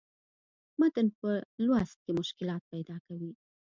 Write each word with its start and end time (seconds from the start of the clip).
متن 0.79 1.07
پۀ 1.17 1.29
لوست 1.65 1.97
کښې 2.03 2.11
مشکلات 2.19 2.61
پېدا 2.73 2.97
کوي 3.07 3.31